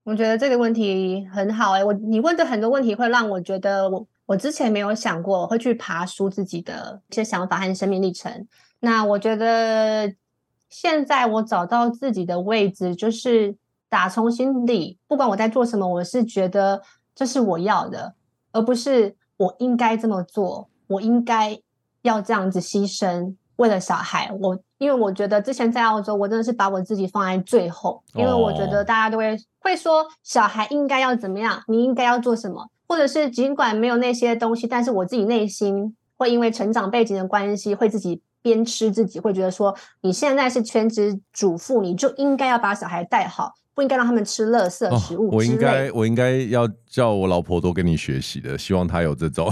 [0.06, 8.48] 我觉得这个问题很好哎、我你问的很多问题会让我觉得我我之前没有想过会去爬梳自己的一些想法和生命历程。
[8.80, 10.14] 那我觉得
[10.70, 13.54] 现在我找到自己的位置，就是
[13.90, 16.82] 打从心里，不管我在做什么，我是觉得
[17.14, 18.16] 这是我要的，
[18.54, 21.60] 而不是我应该这么做，我应该
[22.04, 24.32] 要这样子牺牲为了小孩。
[24.40, 38.22] 我因为我觉得之前在澳洲，我真的是把我自己放在最后，因为我觉得大家都会会说小孩应该要怎么样，你应该要做什么，或者是尽管没有那些东西，但是我自己内心会因为成长背景的关系，会自己。
[38.44, 45.28] 边吃自己会觉得说，你现在是全职主妇，你就应该要把小孩带好，不应该让他们吃垃圾食物。
[45.28, 45.30] 哦。
[45.32, 49.50] 我应该我应该要叫我老婆多跟你学习的，希望她有这种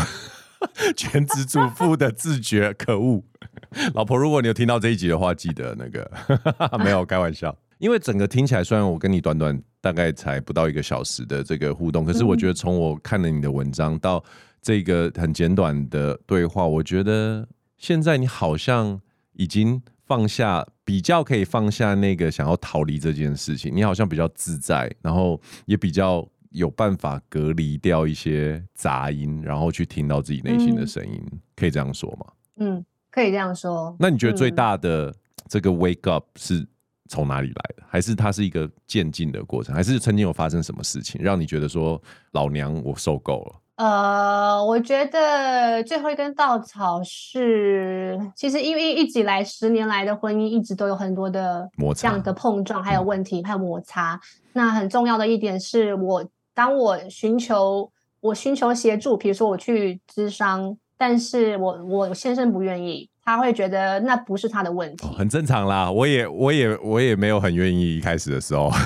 [0.96, 2.74] 全职主妇的自觉。
[2.74, 3.24] 可恶，
[3.94, 6.10] 老婆，如果你有听到这一集的话，记得那个
[6.84, 14.24] 没有开玩笑，因为整个听起来，虽然我跟你短短大概才不到一个小时的这个互动，可是我觉得从我看了你的文章到
[14.62, 17.48] 这个很简短的对话，我觉得。
[17.78, 19.02] 现在你好像
[19.34, 23.76] 已经放下，比较可以放下那个想要逃离这件事情。
[23.76, 31.22] 你好像比较自在，然后也比较有办法隔离掉一些杂音，然后去听到自己内心的声音。
[31.32, 32.26] 嗯，可以这样说吗？
[32.58, 33.96] 嗯，可以这样说。
[34.00, 35.14] 那你觉得最大的
[35.48, 36.66] 这个 wake up 是
[37.10, 37.84] 从哪里来的？
[37.88, 39.74] 还是它是一个渐进的过程？
[39.74, 43.56] 还是曾经有发生什么事情让你觉得说老娘我受够了？
[43.78, 54.20] 呃，我觉得最后一根稻草是，其实因为一直以来十年来的婚姻一直都有很多的这样的碰撞，还有问题，还有摩擦。
[54.54, 56.24] 那很重要的一点是我，
[56.54, 65.92] 当我寻求我寻求协助，比如说我去咨商，但是我我先生不愿意，他会觉得那不是他的问题，哦，很正常啦。
[65.92, 68.70] 我也我也我也没有很愿意一开始的时候。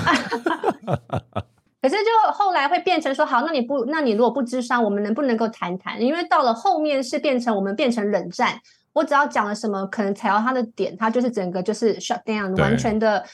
[1.82, 6.00] 可是就后来会变成说，好，那你不，那你如果不咨商，我们能不能够谈谈？
[6.00, 8.58] 因为到了后面是变成我们变成冷战，
[8.92, 13.24] 我只要讲了什么，可能踩到他的点，他就是整个就是 shut down，完全的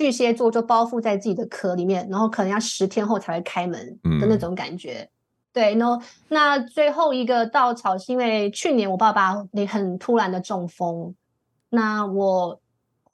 [0.00, 3.86] 巨蟹座就包覆在自己的壳里面，然后可能要十天后才会开门
[4.18, 5.00] 的那种感觉。
[5.02, 5.08] 嗯、
[5.52, 11.14] 对，然后那最后一个稻草是因为去年我爸爸你很突然的中风，
[11.68, 12.58] 那我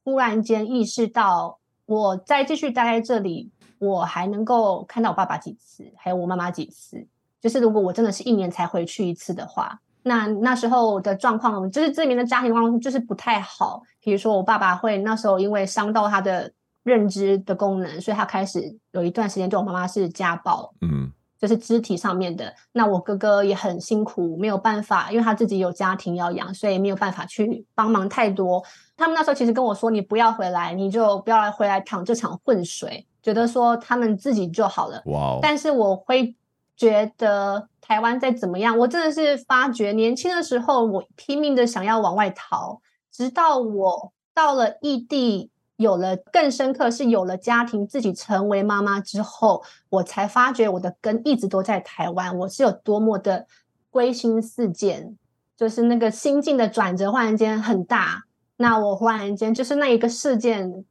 [0.04, 3.50] 忽然间意识到，我再继续待在这里。
[3.78, 7.04] 我还能够看到我爸爸几次，还有我妈妈几次。
[7.40, 13.82] 就是如果我真的是一年才回去一次的话，那那时候的状况，就是这边的家庭状况就是不太好。
[14.00, 16.50] 比如说我爸爸会那时候因为伤到他的
[16.86, 22.54] 认知的功能，所以他开始有一段时间对我妈妈是家暴，嗯，就是肢体上面的。
[22.70, 28.62] 那我哥哥也很辛苦，没有办法，因为他自己有家庭要养，所以没有办法去帮忙太多。
[28.96, 36.36] 他们那时候其实跟我说：“你不要回来，你就不要来回来淌这场浑水。”觉得说他们自己就好了，哇但是我会
[36.76, 42.80] 觉得台湾再怎么样，我真的是发觉年轻的时候我拼命的想要往外逃，
[43.10, 53.46] 直到我到了异地，有了更深刻是有了家庭，自己成为妈妈之后，我才发觉我的根一直都在台湾，我是有多么的
[53.90, 55.16] 归心似箭，
[55.56, 58.24] 就是那个心境的转折忽然间很大，
[58.56, 60.84] 那我忽然间就是那一个事件。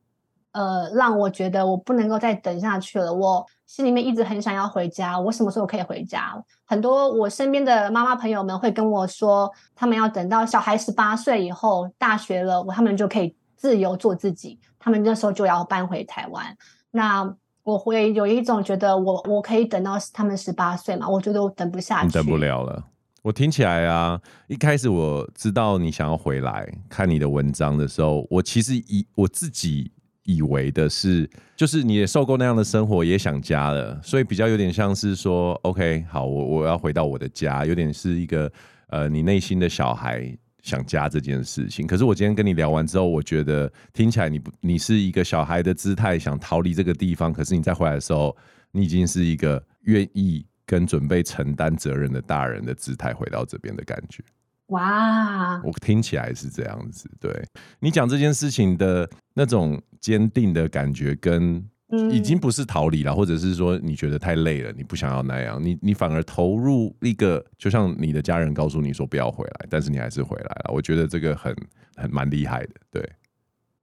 [0.51, 3.13] 呃，让我觉得我不能够再等下去了。
[3.13, 5.19] 我心里面一直很想要回家。
[5.19, 6.41] 我什么时候可以回家？
[6.63, 14.57] 很多我身边的妈妈朋友们会跟我说，他们要等到小孩十八岁以后，大学了，他们就可以自由做自己。
[14.86, 16.55] 他们那时候就要搬回台湾。
[16.91, 21.09] 那我会有一种觉得我，我我可以等到他们十八岁嘛？
[21.09, 22.81] 我觉得我等不下去，等不了了。
[23.23, 29.91] 我听起来啊，一开始我知道你想要回来看你的文章的时候，我其实以我自己。
[30.27, 38.51] 以为的是，就是你也受够那样的生活，也想家了，所以比较有点像是说，OK，好，我我要回到我的家，有点是一个
[38.88, 40.36] 呃，你内心的小孩
[40.66, 41.86] 想家这件事情。
[41.86, 47.32] 可是我今天跟你聊完之后，我觉得听起来你不，你是一个小孩的姿态，想逃离这个地方。
[47.32, 48.36] 可是你再回来的时候，
[48.72, 54.24] 你已经是一个愿意跟准备承担责任的大人的姿态，回到这边的感觉。
[54.70, 57.07] 哇，我听起来是这样子。
[57.20, 57.32] 对，
[57.80, 61.63] 你讲这件事情的那种坚定的感觉，跟
[62.11, 70.71] 已经不是逃离了，嗯、或者是说你觉得太累了，你不想要那样，你你反而投入一个，就像你的家人告诉你说不要回来，但是你还是回来了。
[70.73, 71.55] 我觉得这个很
[71.95, 72.69] 很蛮厉害的。
[72.91, 73.09] 对，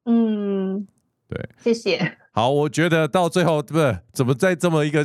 [0.05, 0.87] 嗯，
[1.29, 2.17] 对，谢谢。
[2.33, 5.05] 好，我觉得到最后，不是怎么在这么一个。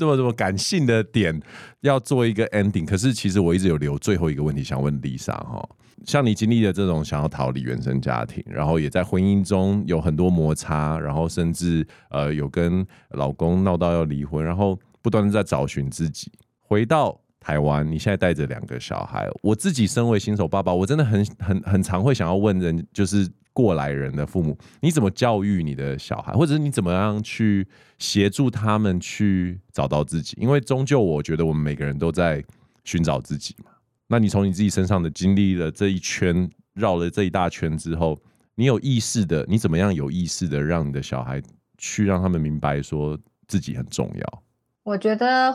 [0.00, 1.38] 这么这么感性的点
[1.82, 5.68] 要做一个 ending，可是其实我一直有留最后一个问题想问 Lisa 哈，
[6.06, 16.32] 像你经历的这种想要逃离原生家庭，然后也在婚姻中有很多摩擦，然后甚至呃有跟老公闹到要离婚，然后不断的在找寻自己，
[16.62, 23.28] 回到台湾，你现在带着两个小孩，我自己身为新手爸爸，我真的很很很常会想要问人，就是。
[23.52, 27.66] 过来人的父母，你怎么教育你的小孩，或者是你怎么样去
[27.98, 30.36] 协助他们去找到自己？
[30.40, 32.42] 因为终究，我觉得我们每个人都在
[32.84, 33.72] 寻找自己嘛。
[34.06, 38.16] 那你从你自己身上的经历了这一圈，绕了这一大圈之后，
[38.54, 41.42] 你有意识的，你怎么样有意识的让你的小孩
[41.76, 44.42] 去让他们明白说自己很重要？
[44.84, 45.54] 我觉得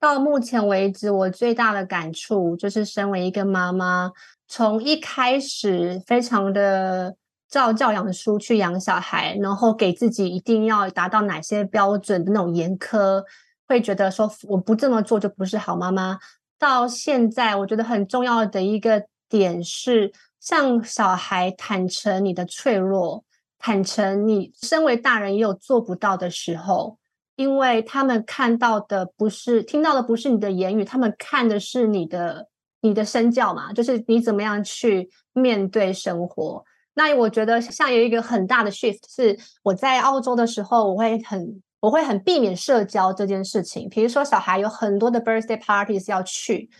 [0.00, 4.10] 到目前为止，我最大的感触就是，身为一个妈妈，
[4.48, 7.16] 从一开始非常的。
[7.48, 13.22] 照教养书去养小孩，然后给自己一定要达到哪些标准的那种严苛，
[13.68, 16.18] 会觉得说我不这么做就不是好妈妈。
[16.58, 23.24] 到现在，我觉得很重要的一个点是，向小孩坦诚你的脆弱，
[23.58, 26.98] 坦诚你身为大人也有做不到的时候，
[27.36, 32.48] 因为他们看到的不是，听到的不是你的言语，他们看的是你的
[32.80, 36.64] 你的身教嘛，就是你怎么样去面对生活。
[36.98, 43.86] 那我觉得像有一个很大的 shift 是我在澳洲的时候，我会很我会很避免社交这件事情。
[43.90, 46.70] 比如说小孩有很多的 birthday parties 要去，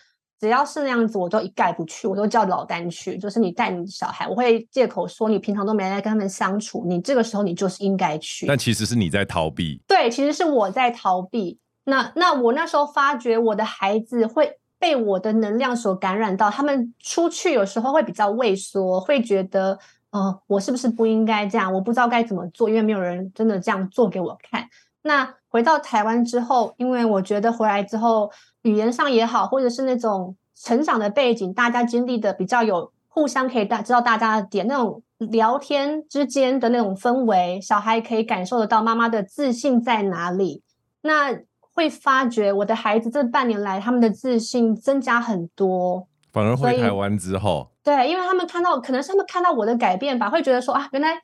[0.41, 3.19] 只要是那样子，我都一概不去，我都叫老丹去。
[3.19, 8.47] 就是你带你小孩，我会借口说你平常都没来跟他们相处，你这个时候你就是应该去。
[8.47, 9.83] 但其实是你在逃避。
[9.87, 11.59] 对，其实是我在逃避。
[11.85, 19.79] 那那我那时候发觉我的孩子会被我的能量所感染到，他们出去有时候会比较畏缩，会觉得。
[20.11, 21.73] 哦，我是不是不应该这样？
[21.73, 24.67] 我不知道该怎么做，因为没有人真的这样做给我看。
[25.03, 28.31] 那回到台湾之后，因为我觉得回来之后，
[28.63, 40.63] 语言上也好，或者是那种成长的背景，大家经历的比较有互相可以大知道大家的点，那种聊天之间的那种氛围，小孩可以感受得到妈妈的自信在哪里。
[41.03, 46.09] 那会发觉我的孩子这半年来，他们的自信增加很多。
[46.33, 51.17] 反而回台湾之后，对，因为他们看到，可能是他们看到我的改变吧，会觉得说啊，原来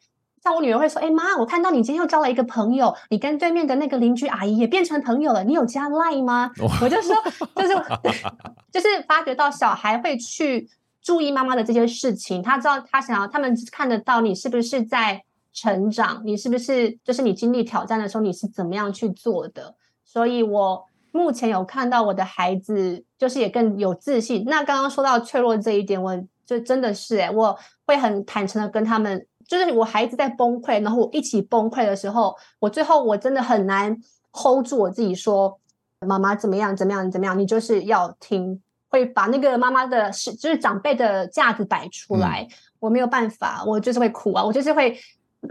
[0.45, 6.53] 像我女儿会说，哎妈，我看到你今天又交了一个朋友，你跟对面的那个邻居阿姨也变成朋友了，你有加 Line 吗？
[6.81, 7.17] 我就说，
[7.57, 7.75] 就是
[8.71, 10.69] 就是发觉到小孩会去
[11.03, 15.21] 注意妈妈的这些事情，他知道他想要，他们看得到你是不是在
[15.53, 20.85] 成长，你是不是就是你经历挑战的时候，你是怎么样去做的，所以我。
[21.15, 24.45] 目前有看到我的孩子，就是也更有自信。
[24.47, 33.97] 那刚刚说到脆弱这一点，我就真的是诶，我会很坦诚的跟他们，就是我孩子在崩溃，然后我一起崩溃的时候，我最后我真的很难
[34.33, 35.59] hold 住我自己，说
[36.07, 44.97] 妈妈怎么样怎么样怎么样，你就是要听，会把那个妈妈的是就是长辈的架子摆出来，嗯、我没有办法，我就是会哭啊，我就是会。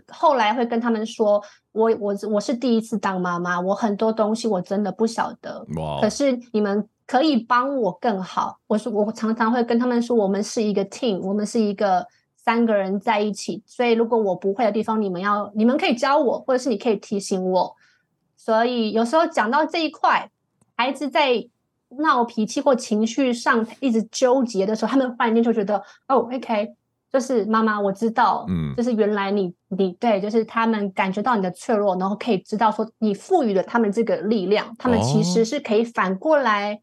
[0.08, 5.66] 后来会跟他们说，我我我是第一次当妈妈，我很多东西我真的不晓得。
[5.76, 6.00] Wow.
[6.00, 8.58] 可是你们可以帮我更好。
[8.68, 12.08] 我说我常常会跟他们说，我们是一个 team，我们是一个
[12.38, 13.62] 三个人在一起。
[13.66, 17.76] 所以如果我不会的地方，你们要你们可以教我，或者是你可以提醒我。
[18.38, 20.32] 所以有时候讲到这一块，
[20.78, 21.46] 孩子在
[21.98, 26.74] 闹脾气或情绪上一直纠结的时候，他们忽然间就觉得哦，OK。
[27.12, 36.80] 就是妈妈，我知道，嗯，就是原来你你对，就是他们感觉到你的脆弱，然后可以知道说你赋予了他们这个力量，他们其实是可以反过来，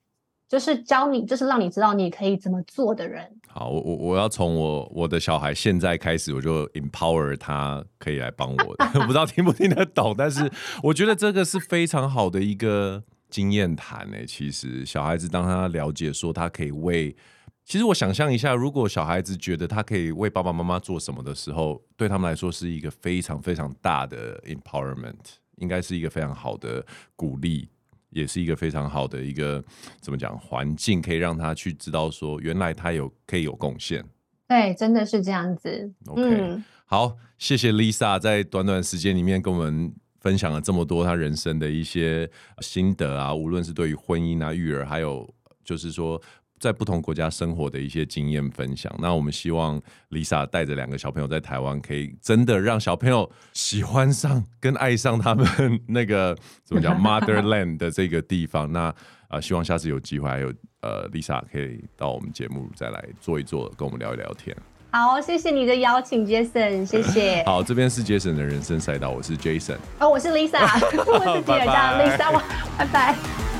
[0.49, 3.31] 就是教你，就是让你知道你可以怎么做的人。
[3.49, 10.51] 好，我我我要从我我的小孩现在开始，我就 empower 他可以来帮我， 我不知道听不听得懂，但是
[10.83, 14.25] 我觉得这个是非常好的一个经验谈诶。
[14.27, 17.15] 其实小孩子当他了解说他可以为。
[17.65, 25.19] 其实我想象一下，如果小孩子觉得他可以为爸爸妈妈做什么的时候，对他们来说是一个非常非常大的 empowerment，
[25.57, 26.83] 应该是一个非常好的
[27.15, 27.69] 鼓励，
[28.11, 29.63] 也是一个非常好的一个
[30.01, 34.05] 怎么讲环境，可以让他去知道说，原来他有可以有贡献。
[34.47, 35.93] 对，真的是这样子。
[36.07, 42.31] OK，嗯，好，谢谢 Lisa 在短短时间里面跟我们分享了这么多他人生的一些
[42.61, 45.29] 心得啊，无论是对于婚姻啊、育儿，还有
[45.65, 46.21] 就是说。
[46.59, 49.81] 在不同国家生活的一些经验分享，那我们希望
[50.11, 55.47] Lisa 带着两个小朋友在台湾，可以真的让小朋友喜欢上跟爱上他们
[55.89, 58.73] 那个怎么讲 Motherland 的这个地方。
[58.73, 58.95] 那啊、
[59.37, 64.57] 呃，希望下次有机会，还有呃 Lisa 可以到我们节目再来坐一坐，跟我们聊一聊天。
[64.91, 67.43] 好，谢谢你的邀请，Jason，谢谢。
[67.47, 70.63] 好，这边是 Jason 的人生赛道，我是 Jason，哦，我是 Lisa，
[71.07, 72.43] 我是第二张 Lisa，
[72.79, 73.58] 拜拜。